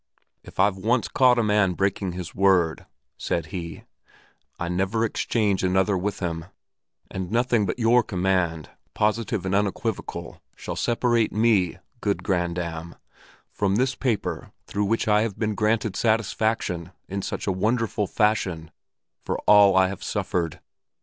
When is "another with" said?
5.63-6.19